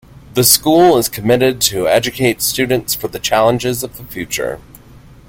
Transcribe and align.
The 0.33 0.43
school 0.43 0.97
is 0.97 1.07
committed 1.07 1.61
to 1.61 1.87
educate 1.87 2.41
students 2.41 2.95
for 2.95 3.07
the 3.07 3.19
challenges 3.19 3.83
of 3.83 3.97
the 3.97 4.03
future. 4.05 4.59